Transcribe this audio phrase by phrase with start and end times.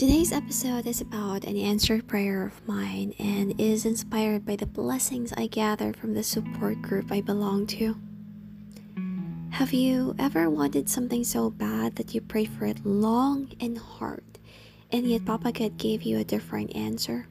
[0.00, 5.30] Today's episode is about an answered prayer of mine and is inspired by the blessings
[5.36, 7.94] I gather from the support group I belong to.
[9.50, 14.24] Have you ever wanted something so bad that you prayed for it long and hard,
[14.90, 17.26] and yet Papa God gave you a different answer?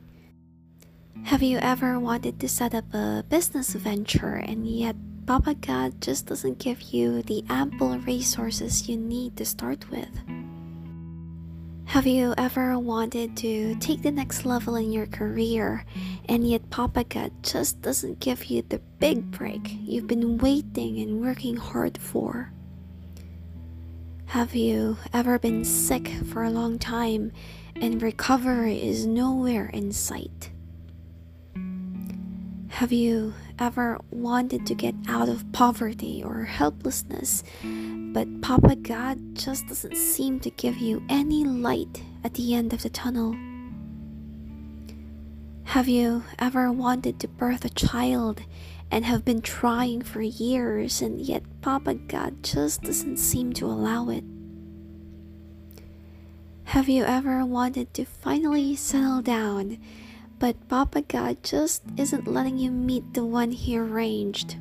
[1.24, 4.96] Have you ever wanted to set up a business venture and yet
[5.26, 10.39] Papa God just doesn't give you the ample resources you need to start with?
[11.90, 15.84] Have you ever wanted to take the next level in your career
[16.30, 21.20] and yet Papa God just doesn't give you the big break you've been waiting and
[21.20, 22.54] working hard for?
[24.28, 27.32] Have you ever been sick for a long time
[27.76, 30.52] and recovery is nowhere in sight?
[32.68, 37.44] Have you ever wanted to get out of poverty or helplessness,
[38.14, 42.84] but Papa God just doesn't seem to give you any light at the end of
[42.84, 43.36] the tunnel?
[45.66, 48.42] Have you ever wanted to birth a child
[48.92, 54.10] and have been trying for years, and yet Papa God just doesn't seem to allow
[54.10, 54.24] it?
[56.66, 59.78] Have you ever wanted to finally settle down?
[60.40, 64.56] but Papa God just isn't letting you meet the one He arranged.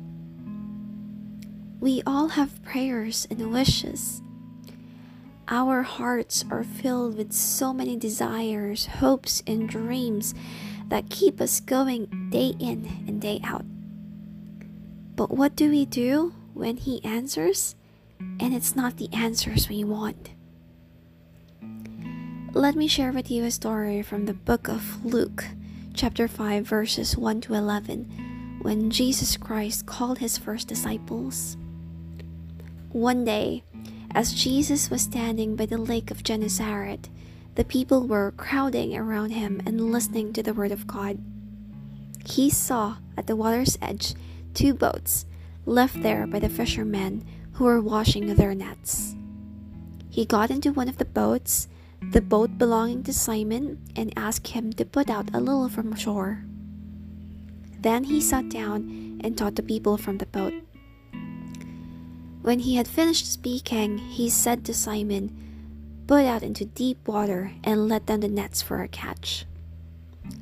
[1.79, 4.21] We all have prayers and wishes.
[5.47, 10.35] Our hearts are filled with so many desires, hopes, and dreams
[10.89, 13.65] that keep us going day in and day out.
[15.15, 17.75] But what do we do when He answers
[18.39, 20.31] and it's not the answers we want?
[22.53, 25.45] Let me share with you a story from the book of Luke
[25.93, 31.57] chapter 5, verses 1 to 11, when Jesus Christ called his first disciples.
[32.91, 33.63] One day,
[34.15, 37.07] as Jesus was standing by the lake of Gennesaret,
[37.53, 41.19] the people were crowding around him and listening to the word of God.
[42.25, 44.15] He saw at the water's edge
[44.55, 45.27] two boats
[45.67, 49.15] left there by the fishermen who were washing their nets.
[50.09, 51.67] He got into one of the boats
[52.01, 56.43] the boat belonging to Simon and asked him to put out a little from shore.
[57.81, 60.53] Then he sat down and taught the people from the boat.
[62.41, 65.35] When he had finished speaking, he said to Simon,
[66.07, 69.45] Put out into deep water and let down the nets for a catch.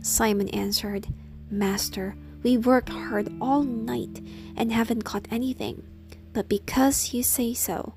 [0.01, 1.07] Simon answered,
[1.49, 4.21] Master, we worked hard all night
[4.55, 5.83] and haven't caught anything,
[6.33, 7.95] but because you say so,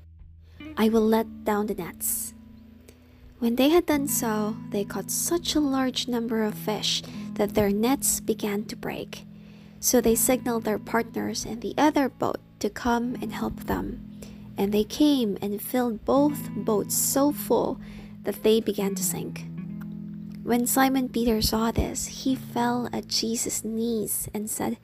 [0.75, 2.33] I will let down the nets.
[3.39, 7.01] When they had done so, they caught such a large number of fish
[7.35, 9.25] that their nets began to break.
[9.79, 14.07] So they signaled their partners in the other boat to come and help them.
[14.57, 17.79] And they came and filled both boats so full
[18.23, 19.45] that they began to sink.
[20.43, 24.77] When Simon Peter saw this, he fell at Jesus' knees and said,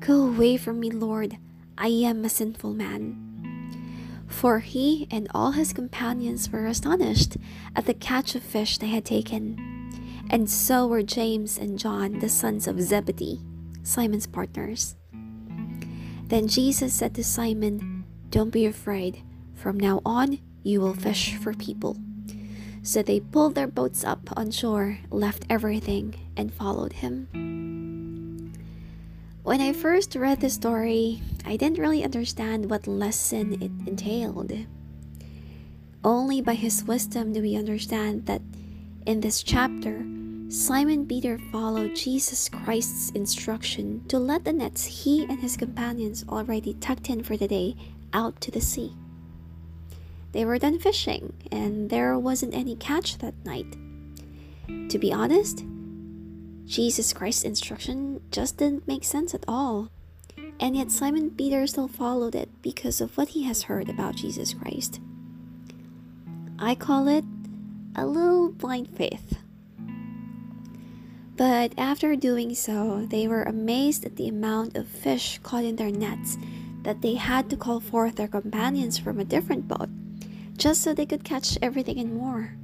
[0.00, 1.36] Go away from me, Lord,
[1.76, 3.32] I am a sinful man
[4.32, 7.36] for he and all his companions were astonished
[7.76, 9.56] at the catch of fish they had taken.
[10.30, 13.40] And so were James and John, the sons of Zebedee,
[13.82, 14.96] Simon's partners.
[16.32, 19.22] Then Jesus said to Simon, Don't be afraid.
[19.54, 21.98] From now on, you will fish for people.
[22.82, 27.28] So they pulled their boats up on shore, left everything, and followed him.
[29.42, 34.54] When I first read the story, I didn't really understand what lesson it entailed.
[36.02, 38.40] Only by his wisdom do we understand that
[39.04, 40.02] in this chapter,
[40.52, 46.74] Simon Peter followed Jesus Christ's instruction to let the nets he and his companions already
[46.74, 47.74] tucked in for the day
[48.12, 48.92] out to the sea.
[50.32, 53.78] They were done fishing, and there wasn't any catch that night.
[54.90, 55.64] To be honest,
[56.66, 59.88] Jesus Christ's instruction just didn't make sense at all.
[60.60, 64.52] And yet Simon Peter still followed it because of what he has heard about Jesus
[64.52, 65.00] Christ.
[66.58, 67.24] I call it
[67.96, 69.38] a little blind faith.
[71.36, 75.90] But after doing so, they were amazed at the amount of fish caught in their
[75.90, 76.36] nets
[76.82, 79.88] that they had to call forth their companions from a different boat
[80.56, 82.54] just so they could catch everything and more.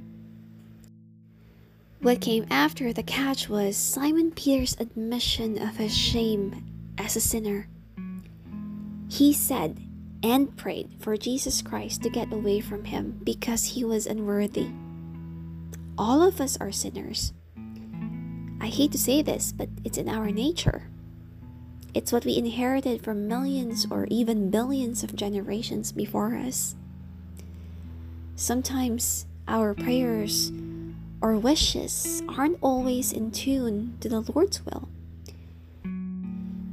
[2.01, 7.67] What came after the catch was Simon Peter's admission of his shame as a sinner.
[9.09, 9.81] He said
[10.23, 14.69] and prayed for Jesus Christ to get away from him because he was unworthy.
[15.97, 17.33] All of us are sinners.
[18.61, 20.83] I hate to say this, but it's in our nature.
[21.93, 26.75] It's what we inherited from millions or even billions of generations before us.
[28.35, 30.51] Sometimes our prayers
[31.21, 34.87] or wishes aren't always in tune to the Lord's will.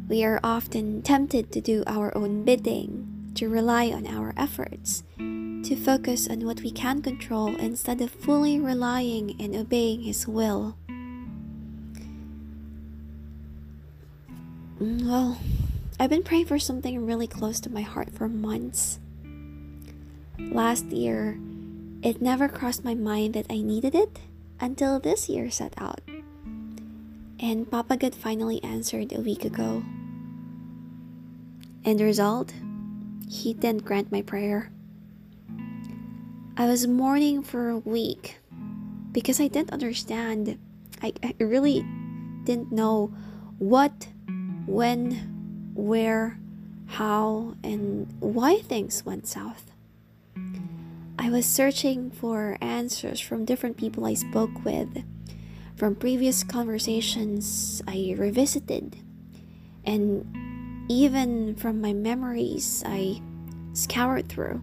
[0.08, 5.74] We are often tempted to do our own bidding, to rely on our efforts, to
[5.74, 10.76] focus on what we can control instead of fully relying and obeying His will.
[14.78, 15.38] Well,
[15.98, 18.98] I've been praying for something really close to my heart for months.
[20.38, 21.38] Last year,
[22.02, 24.20] it never crossed my mind that I needed it
[24.60, 26.00] until this year set out.
[27.40, 29.82] And Papa God finally answered a week ago.
[31.84, 32.52] And the result?
[33.28, 34.70] He didn't grant my prayer.
[36.56, 38.38] I was mourning for a week
[39.12, 40.58] because I didn't understand.
[41.02, 41.84] I, I really
[42.44, 43.12] didn't know
[43.58, 44.08] what,
[44.66, 46.38] when, where,
[46.86, 49.70] how, and why things went south.
[51.18, 55.02] I was searching for answers from different people I spoke with,
[55.76, 58.96] from previous conversations I revisited,
[59.84, 63.20] and even from my memories I
[63.72, 64.62] scoured through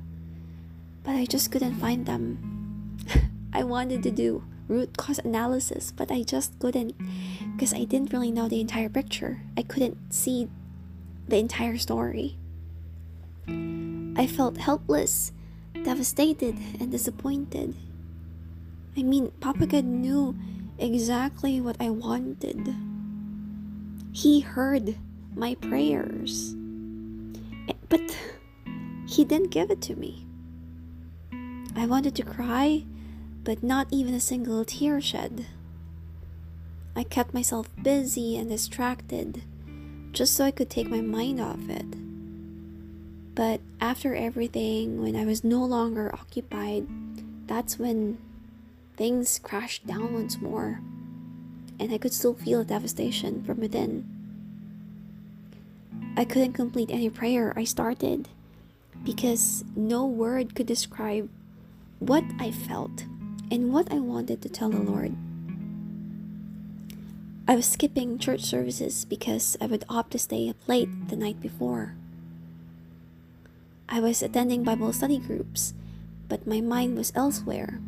[1.03, 2.97] but I just couldn't find them.
[3.53, 6.95] I wanted to do root cause analysis, but I just couldn't
[7.55, 9.41] because I didn't really know the entire picture.
[9.57, 10.47] I couldn't see
[11.27, 12.37] the entire story.
[13.47, 15.31] I felt helpless,
[15.83, 17.75] devastated, and disappointed.
[18.95, 20.35] I mean, Papa God knew
[20.77, 22.75] exactly what I wanted.
[24.11, 24.95] He heard
[25.35, 26.55] my prayers,
[27.89, 28.15] but
[29.07, 30.25] He didn't give it to me.
[31.75, 32.85] I wanted to cry,
[33.43, 35.45] but not even a single tear shed.
[36.95, 39.43] I kept myself busy and distracted
[40.11, 41.85] just so I could take my mind off it.
[43.35, 46.87] But after everything, when I was no longer occupied,
[47.47, 48.19] that's when
[48.95, 50.81] things crashed down once more,
[51.79, 54.07] and I could still feel the devastation from within.
[56.15, 58.29] I couldn't complete any prayer I started
[59.03, 61.27] because no word could describe
[61.97, 63.05] what I felt
[63.51, 65.15] and what I wanted to tell the Lord.
[67.47, 71.41] I was skipping church services because I would opt to stay up late the night
[71.41, 71.95] before.
[73.89, 75.73] I was attending Bible study groups,
[76.29, 77.79] but my mind was elsewhere.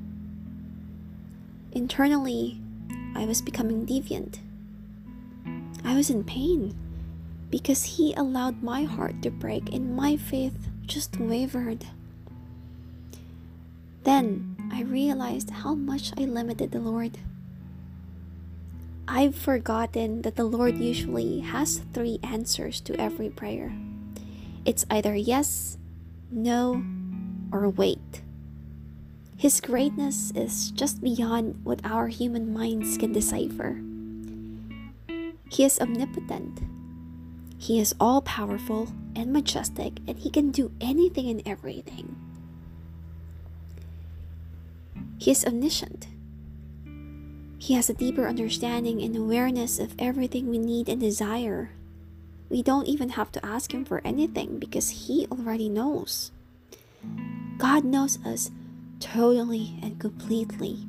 [1.71, 2.59] Internally,
[3.15, 4.39] I was becoming deviant.
[5.83, 6.75] I was in pain
[7.49, 11.85] because He allowed my heart to break and my faith just wavered.
[14.03, 17.17] Then I realized how much I limited the Lord.
[19.07, 23.71] I've forgotten that the Lord usually has three answers to every prayer
[24.65, 25.77] it's either yes,
[26.31, 26.83] no,
[27.51, 28.23] or wait.
[29.37, 33.79] His greatness is just beyond what our human minds can decipher.
[35.51, 36.61] He is omnipotent.
[37.59, 42.15] He is all powerful and majestic, and he can do anything and everything.
[45.17, 46.07] He is omniscient.
[47.57, 51.71] He has a deeper understanding and awareness of everything we need and desire.
[52.49, 56.31] We don't even have to ask Him for anything because He already knows.
[57.57, 58.51] God knows us
[58.99, 60.87] totally and completely.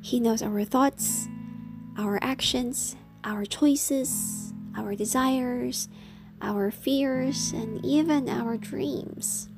[0.00, 1.28] He knows our thoughts,
[1.96, 5.88] our actions, our choices, our desires,
[6.42, 9.48] our fears, and even our dreams.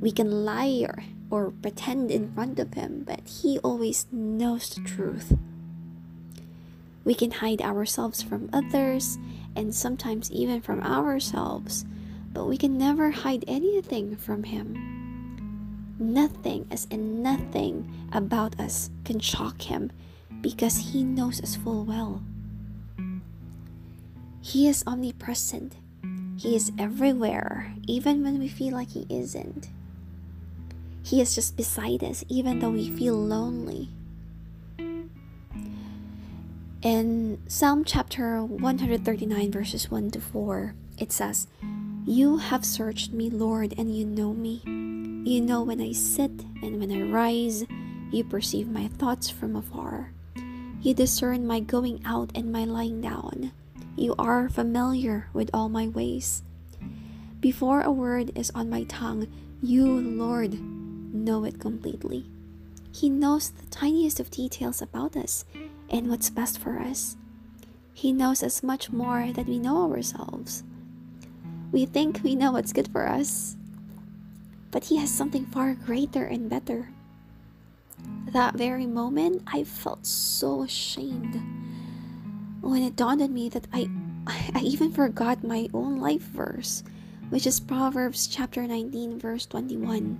[0.00, 0.86] We can lie
[1.34, 5.36] or pretend in front of him, but he always knows the truth.
[7.04, 9.18] We can hide ourselves from others
[9.56, 11.84] and sometimes even from ourselves,
[12.32, 14.78] but we can never hide anything from him.
[15.98, 19.90] Nothing, as in nothing, about us can shock him
[20.40, 22.22] because he knows us full well.
[24.40, 25.74] He is omnipresent.
[26.36, 29.68] He is everywhere, even when we feel like he isn't.
[31.04, 33.90] He is just beside us, even though we feel lonely.
[36.80, 41.46] In Psalm chapter 139, verses 1 to 4, it says,
[42.06, 44.62] You have searched me, Lord, and you know me.
[44.64, 46.32] You know when I sit
[46.62, 47.66] and when I rise.
[48.10, 50.12] You perceive my thoughts from afar.
[50.80, 53.52] You discern my going out and my lying down.
[53.94, 56.42] You are familiar with all my ways.
[57.40, 59.28] Before a word is on my tongue,
[59.62, 60.58] you, Lord,
[61.14, 62.26] know it completely.
[62.92, 65.44] He knows the tiniest of details about us
[65.88, 67.16] and what's best for us.
[67.92, 70.64] He knows as much more than we know ourselves.
[71.72, 73.56] We think we know what's good for us,
[74.70, 76.90] but He has something far greater and better.
[78.32, 81.40] That very moment, I felt so ashamed
[82.60, 83.88] when it dawned on me that I,
[84.54, 86.82] I even forgot my own life verse,
[87.30, 90.18] which is Proverbs chapter 19, verse 21.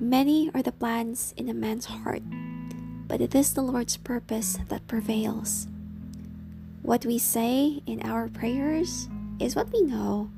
[0.00, 2.22] Many are the plans in a man's heart,
[3.08, 5.66] but it is the Lord's purpose that prevails.
[6.82, 9.08] What we say in our prayers
[9.40, 10.30] is what we know,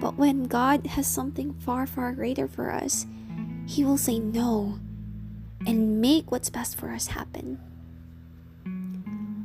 [0.00, 3.06] but when God has something far, far greater for us,
[3.64, 4.80] He will say no
[5.64, 7.60] and make what's best for us happen.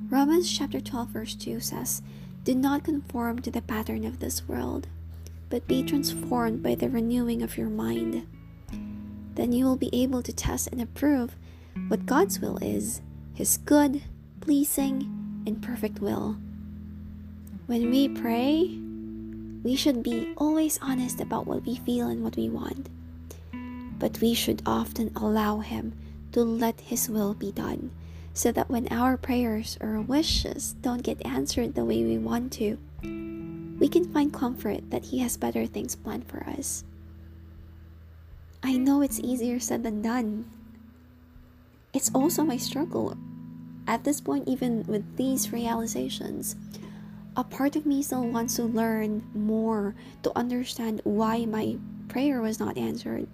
[0.09, 2.01] Romans chapter 12, verse 2 says,
[2.43, 4.87] Do not conform to the pattern of this world,
[5.51, 8.25] but be transformed by the renewing of your mind.
[9.35, 11.35] Then you will be able to test and approve
[11.87, 13.01] what God's will is
[13.33, 14.01] His good,
[14.41, 16.37] pleasing, and perfect will.
[17.67, 18.79] When we pray,
[19.63, 22.89] we should be always honest about what we feel and what we want.
[23.99, 25.93] But we should often allow Him
[26.31, 27.91] to let His will be done
[28.33, 32.77] so that when our prayers or wishes don't get answered the way we want to,
[33.79, 36.83] we can find comfort that He has better things planned for us.
[38.65, 40.49] I know it's easier said than done.
[41.93, 43.15] It's also my struggle.
[43.85, 46.55] At this point, even with these realizations,
[47.37, 49.93] a part of me still wants to learn more
[50.23, 53.27] to understand why my prayer was not answered.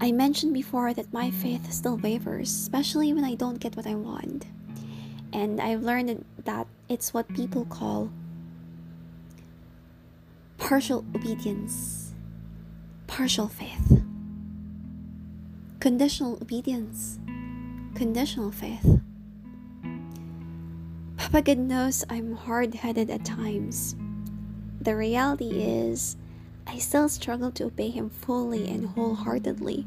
[0.00, 3.96] I mentioned before that my faith still wavers, especially when I don't get what I
[3.96, 4.46] want.
[5.32, 8.12] And I've learned that it's what people call
[10.58, 12.03] partial obedience,
[13.14, 14.02] partial faith,
[15.78, 17.20] conditional obedience,
[17.94, 18.98] conditional faith.
[21.16, 23.94] Papa God knows I'm hard headed at times.
[24.80, 26.16] The reality is,
[26.66, 29.86] I still struggle to obey him fully and wholeheartedly.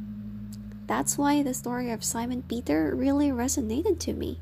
[0.88, 4.40] That's why the story of Simon Peter really resonated to me.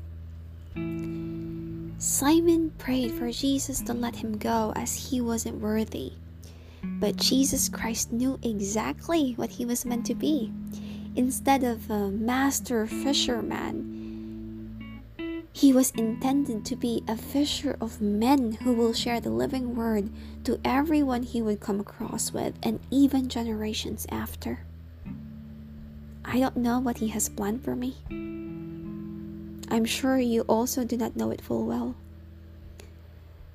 [1.98, 6.12] Simon prayed for Jesus to let him go as he wasn't worthy.
[6.98, 10.52] But Jesus Christ knew exactly what he was meant to be.
[11.14, 13.96] Instead of a master fisherman,
[15.52, 20.10] he was intended to be a fisher of men who will share the living word
[20.44, 24.60] to everyone he would come across with and even generations after.
[26.26, 27.96] I don't know what he has planned for me.
[29.70, 31.94] I'm sure you also do not know it full well.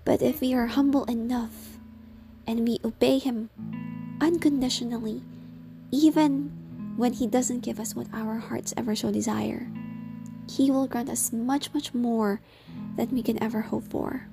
[0.04, 1.71] But if we are humble enough
[2.48, 3.50] and we obey him
[4.20, 5.22] unconditionally,
[5.92, 6.52] even
[6.98, 9.70] when he doesn't give us what our hearts ever so desire,
[10.50, 12.42] he will grant us much, much more
[12.98, 14.28] than we can ever hope for.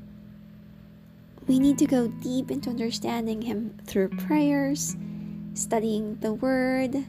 [1.48, 4.96] We need to go deep into understanding Him through prayers,
[5.54, 7.06] studying the Word,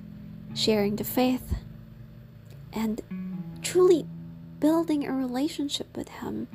[0.55, 1.55] sharing the faith,
[2.71, 3.01] and
[3.61, 4.05] truly
[4.61, 6.47] building a relationship with Him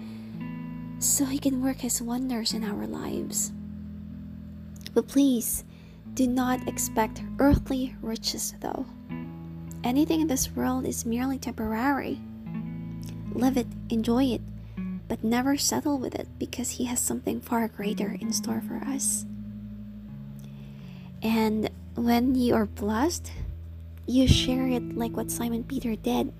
[0.99, 3.53] so He can work His wonders in our lives.
[4.95, 5.65] But please,
[6.15, 8.87] do not expect earthly riches, though.
[9.83, 12.21] Anything in this world is merely temporary.
[13.33, 14.41] Live it, enjoy it,
[15.09, 19.27] but never settle with it because He has something far greater in store for us.
[21.23, 23.33] And when you are blessed,
[24.07, 26.33] you share it like what Simon Peter did.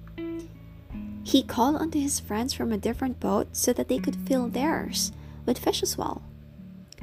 [1.25, 5.11] He called unto his friends from a different boat so that they could fill theirs
[5.47, 6.23] with fish as well.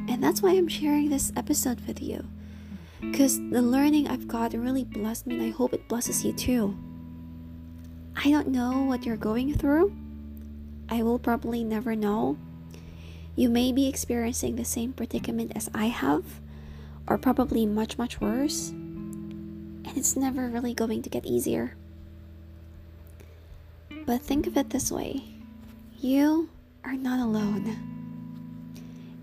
[0.07, 2.25] And that's why I'm sharing this episode with you.
[3.01, 6.77] Because the learning I've got really blessed me, and I hope it blesses you too.
[8.15, 9.95] I don't know what you're going through.
[10.89, 12.37] I will probably never know.
[13.35, 16.23] You may be experiencing the same predicament as I have,
[17.07, 18.69] or probably much, much worse.
[18.69, 21.75] And it's never really going to get easier.
[24.05, 25.23] But think of it this way
[25.99, 26.49] you
[26.83, 28.00] are not alone.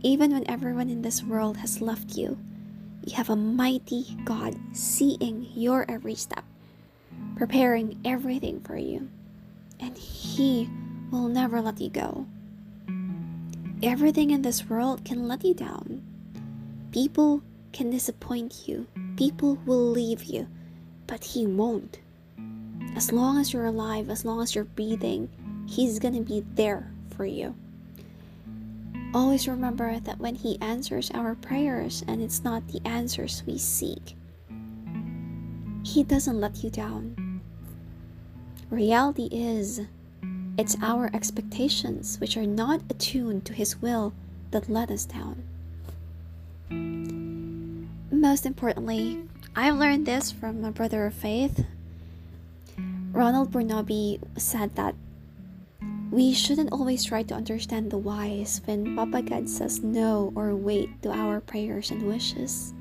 [0.03, 2.39] Even when everyone in this world has left you,
[3.05, 6.45] you have a mighty God seeing your every step
[7.37, 9.09] preparing everything for you,
[9.81, 10.69] and He
[11.11, 12.27] will never let you go.
[13.83, 16.03] Everything in this world can let you down.
[16.93, 18.87] People can disappoint you,
[19.17, 20.49] people will leave you,
[21.07, 22.01] but He won't.
[22.97, 25.29] As long as you're alive, as long as you're breathing,
[25.69, 27.55] He's gonna be there for you.
[29.15, 34.17] Always remember that when He answers our prayers and it's not the answers we seek,
[35.83, 37.41] He doesn't let you down.
[38.71, 39.81] Reality is,
[40.59, 44.13] it's our expectations which are not attuned to His will
[44.51, 45.43] that let us down.
[48.11, 49.23] Most importantly,
[49.57, 51.65] I've learned this from a brother of faith,
[53.13, 54.95] Ronald Burnaby said that
[56.11, 60.89] we shouldn't always try to understand the whys when Papa God says no or wait
[61.03, 62.73] to our prayers and wishes.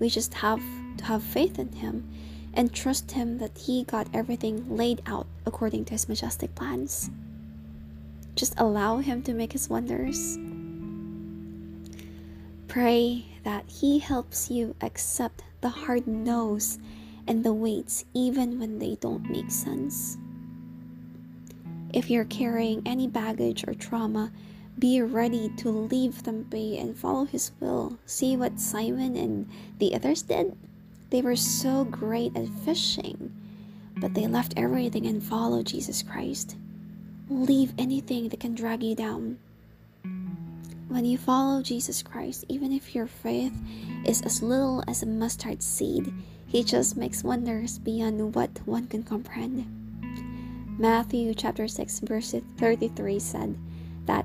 [0.00, 0.62] We just have
[0.96, 2.08] to have faith in Him
[2.54, 7.10] and trust Him that He got everything laid out according to His majestic plans.
[8.34, 10.36] Just allow Him to make His wonders.
[12.66, 16.78] Pray that He helps you accept the hard no's
[17.28, 20.18] and the waits even when they don't make sense.
[21.92, 24.30] If you're carrying any baggage or trauma,
[24.78, 27.98] be ready to leave them be and follow His will.
[28.06, 30.56] See what Simon and the others did?
[31.10, 33.34] They were so great at fishing,
[33.96, 36.56] but they left everything and followed Jesus Christ.
[37.28, 39.38] Leave anything that can drag you down.
[40.88, 43.56] When you follow Jesus Christ, even if your faith
[44.04, 46.12] is as little as a mustard seed,
[46.46, 49.79] He just makes wonders beyond what one can comprehend.
[50.80, 53.54] Matthew chapter 6 verse 33 said
[54.06, 54.24] that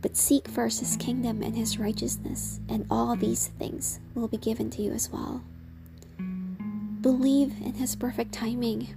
[0.00, 4.70] but seek first his kingdom and his righteousness, and all these things will be given
[4.70, 5.42] to you as well.
[7.02, 8.96] Believe in his perfect timing.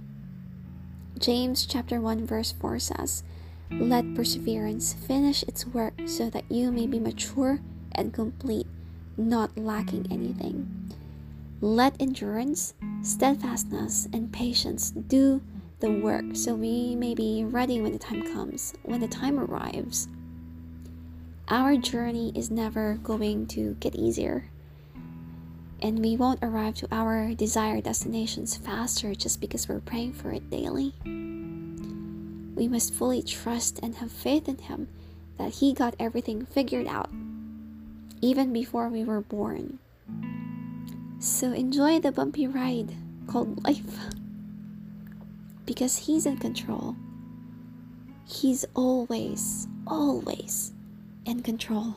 [1.18, 3.22] James chapter 1 verse 4 says,
[3.70, 7.60] Let perseverance finish its work so that you may be mature
[7.96, 8.66] and complete,
[9.18, 10.94] not lacking anything.
[11.60, 15.42] Let endurance, steadfastness, and patience do
[15.82, 20.06] the work so we may be ready when the time comes, when the time arrives.
[21.48, 24.48] Our journey is never going to get easier,
[25.82, 30.48] and we won't arrive to our desired destinations faster just because we're praying for it
[30.50, 30.94] daily.
[32.54, 34.86] We must fully trust and have faith in Him
[35.36, 37.10] that He got everything figured out
[38.20, 39.80] even before we were born.
[41.18, 42.94] So enjoy the bumpy ride
[43.26, 43.98] called life
[45.64, 46.96] because He's in control.
[48.26, 50.72] He's always, always
[51.24, 51.96] in control.